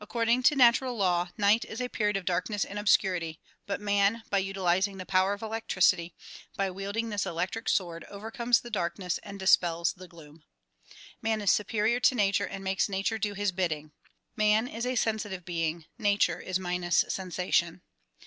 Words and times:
According 0.00 0.42
to 0.44 0.56
natural 0.56 0.96
law, 0.96 1.28
night 1.36 1.66
is 1.66 1.82
a 1.82 1.90
period 1.90 2.16
of 2.16 2.24
darkness 2.24 2.64
and 2.64 2.78
obscurity, 2.78 3.38
but 3.66 3.78
man 3.78 4.22
by 4.30 4.38
utilizing 4.38 4.96
the 4.96 5.04
power 5.04 5.34
of 5.34 5.42
electricity, 5.42 6.14
by 6.56 6.70
wielding 6.70 7.10
this 7.10 7.26
electric 7.26 7.68
sword 7.68 8.04
overcomes 8.04 8.60
the 8.60 8.70
dark 8.70 8.98
ness 8.98 9.18
and 9.18 9.38
dispels 9.38 9.92
the 9.92 10.08
gloom. 10.08 10.44
j\Ian 11.22 11.42
is 11.42 11.52
superior 11.52 12.00
to 12.00 12.14
nature 12.14 12.46
and 12.46 12.64
makes 12.64 12.88
nature 12.88 13.18
do 13.18 13.34
his 13.34 13.52
bidding. 13.52 13.92
Man 14.34 14.66
is 14.66 14.86
a 14.86 14.96
sensitive 14.96 15.44
being; 15.44 15.84
nature 15.98 16.40
is 16.40 16.58
minus 16.58 17.04
sensation. 17.10 17.82